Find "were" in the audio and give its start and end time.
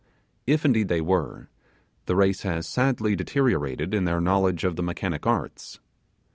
0.99-1.47